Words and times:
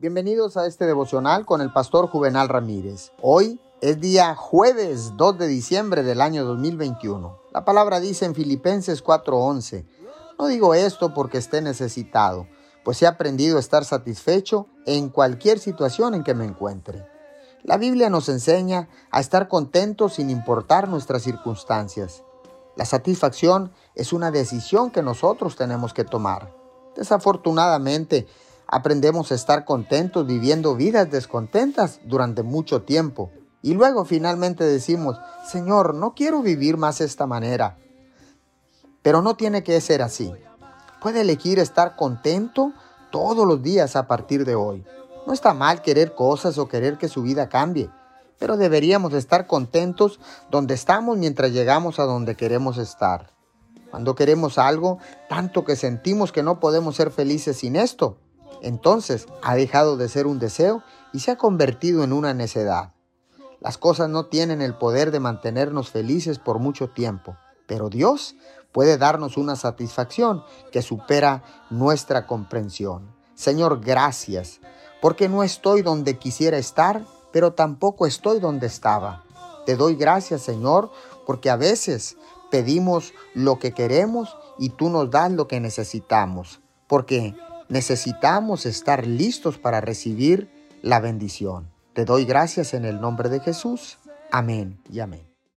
Bienvenidos 0.00 0.56
a 0.56 0.64
este 0.64 0.86
devocional 0.86 1.44
con 1.44 1.60
el 1.60 1.74
pastor 1.74 2.08
Juvenal 2.08 2.48
Ramírez. 2.48 3.12
Hoy 3.20 3.60
es 3.82 4.00
día 4.00 4.34
jueves 4.34 5.12
2 5.18 5.36
de 5.36 5.46
diciembre 5.46 6.02
del 6.02 6.22
año 6.22 6.46
2021. 6.46 7.38
La 7.52 7.66
palabra 7.66 8.00
dice 8.00 8.24
en 8.24 8.34
Filipenses 8.34 9.04
4:11, 9.04 9.84
no 10.38 10.46
digo 10.46 10.72
esto 10.72 11.12
porque 11.12 11.36
esté 11.36 11.60
necesitado, 11.60 12.46
pues 12.82 13.02
he 13.02 13.06
aprendido 13.06 13.58
a 13.58 13.60
estar 13.60 13.84
satisfecho 13.84 14.68
en 14.86 15.10
cualquier 15.10 15.58
situación 15.58 16.14
en 16.14 16.24
que 16.24 16.32
me 16.32 16.46
encuentre. 16.46 17.06
La 17.62 17.76
Biblia 17.76 18.08
nos 18.08 18.30
enseña 18.30 18.88
a 19.10 19.20
estar 19.20 19.48
contentos 19.48 20.14
sin 20.14 20.30
importar 20.30 20.88
nuestras 20.88 21.24
circunstancias. 21.24 22.24
La 22.74 22.86
satisfacción 22.86 23.70
es 23.94 24.14
una 24.14 24.30
decisión 24.30 24.92
que 24.92 25.02
nosotros 25.02 25.56
tenemos 25.56 25.92
que 25.92 26.04
tomar. 26.04 26.56
Desafortunadamente, 26.96 28.26
aprendemos 28.70 29.32
a 29.32 29.34
estar 29.34 29.64
contentos 29.64 30.24
viviendo 30.26 30.76
vidas 30.76 31.10
descontentas 31.10 32.00
durante 32.04 32.44
mucho 32.44 32.82
tiempo. 32.82 33.30
Y 33.62 33.74
luego 33.74 34.04
finalmente 34.04 34.64
decimos, 34.64 35.18
Señor, 35.44 35.94
no 35.94 36.14
quiero 36.14 36.40
vivir 36.40 36.76
más 36.76 37.00
esta 37.00 37.26
manera. 37.26 37.76
Pero 39.02 39.22
no 39.22 39.34
tiene 39.34 39.64
que 39.64 39.80
ser 39.80 40.02
así. 40.02 40.32
Puede 41.02 41.22
elegir 41.22 41.58
estar 41.58 41.96
contento 41.96 42.72
todos 43.10 43.44
los 43.44 43.60
días 43.60 43.96
a 43.96 44.06
partir 44.06 44.44
de 44.44 44.54
hoy. 44.54 44.84
No 45.26 45.32
está 45.32 45.52
mal 45.52 45.82
querer 45.82 46.14
cosas 46.14 46.56
o 46.56 46.68
querer 46.68 46.96
que 46.96 47.08
su 47.08 47.22
vida 47.22 47.48
cambie, 47.48 47.90
pero 48.38 48.56
deberíamos 48.56 49.12
estar 49.14 49.48
contentos 49.48 50.20
donde 50.48 50.74
estamos 50.74 51.18
mientras 51.18 51.50
llegamos 51.50 51.98
a 51.98 52.04
donde 52.04 52.36
queremos 52.36 52.78
estar. 52.78 53.30
Cuando 53.90 54.14
queremos 54.14 54.58
algo, 54.58 54.98
tanto 55.28 55.64
que 55.64 55.74
sentimos 55.74 56.30
que 56.30 56.44
no 56.44 56.60
podemos 56.60 56.94
ser 56.94 57.10
felices 57.10 57.56
sin 57.56 57.74
esto, 57.74 58.18
entonces 58.62 59.26
ha 59.42 59.54
dejado 59.54 59.96
de 59.96 60.08
ser 60.08 60.26
un 60.26 60.38
deseo 60.38 60.82
y 61.12 61.20
se 61.20 61.32
ha 61.32 61.36
convertido 61.36 62.04
en 62.04 62.12
una 62.12 62.34
necedad. 62.34 62.92
Las 63.60 63.76
cosas 63.76 64.08
no 64.08 64.26
tienen 64.26 64.62
el 64.62 64.74
poder 64.74 65.10
de 65.10 65.20
mantenernos 65.20 65.90
felices 65.90 66.38
por 66.38 66.58
mucho 66.58 66.88
tiempo, 66.88 67.36
pero 67.66 67.90
Dios 67.90 68.34
puede 68.72 68.98
darnos 68.98 69.36
una 69.36 69.56
satisfacción 69.56 70.42
que 70.72 70.82
supera 70.82 71.42
nuestra 71.68 72.26
comprensión. 72.26 73.14
Señor, 73.34 73.80
gracias, 73.80 74.60
porque 75.00 75.28
no 75.28 75.42
estoy 75.42 75.82
donde 75.82 76.18
quisiera 76.18 76.58
estar, 76.58 77.04
pero 77.32 77.52
tampoco 77.52 78.06
estoy 78.06 78.40
donde 78.40 78.66
estaba. 78.66 79.24
Te 79.66 79.76
doy 79.76 79.94
gracias, 79.94 80.42
Señor, 80.42 80.90
porque 81.26 81.50
a 81.50 81.56
veces 81.56 82.16
pedimos 82.50 83.12
lo 83.34 83.58
que 83.58 83.72
queremos 83.72 84.36
y 84.58 84.70
tú 84.70 84.88
nos 84.88 85.10
das 85.10 85.30
lo 85.30 85.48
que 85.48 85.60
necesitamos, 85.60 86.60
porque 86.86 87.34
necesitamos 87.70 88.66
estar 88.66 89.06
listos 89.06 89.56
para 89.56 89.80
recibir 89.80 90.50
la 90.82 91.00
bendición. 91.00 91.70
Te 91.94 92.04
doy 92.04 92.24
gracias 92.24 92.74
en 92.74 92.84
el 92.84 93.00
nombre 93.00 93.30
de 93.30 93.40
Jesús. 93.40 93.98
Amén 94.30 94.78
y 94.90 95.00
amén. 95.00 95.29